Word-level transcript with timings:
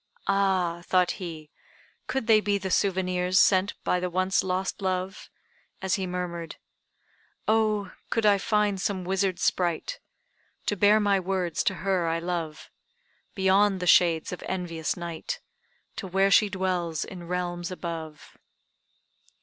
"Ah," 0.25 0.81
thought 0.87 1.11
he, 1.21 1.51
"could 2.07 2.25
they 2.25 2.41
be 2.41 2.57
the 2.57 2.71
souvenirs 2.71 3.37
sent 3.37 3.75
by 3.83 3.99
the 3.99 4.09
once 4.09 4.43
lost 4.43 4.81
love," 4.81 5.29
as 5.79 5.93
he 5.93 6.07
murmured 6.07 6.55
"Oh, 7.47 7.91
could 8.09 8.25
I 8.25 8.39
find 8.39 8.81
some 8.81 9.03
wizard 9.05 9.37
sprite, 9.37 9.99
To 10.65 10.75
bear 10.75 10.99
my 10.99 11.19
words 11.19 11.63
to 11.65 11.75
her 11.85 12.07
I 12.07 12.17
love, 12.17 12.71
Beyond 13.35 13.79
the 13.79 13.85
shades 13.85 14.31
of 14.31 14.41
envious 14.47 14.97
night, 14.97 15.39
To 15.97 16.07
where 16.07 16.31
she 16.31 16.49
dwells 16.49 17.05
in 17.05 17.27
realms 17.27 17.69
above!" 17.69 18.39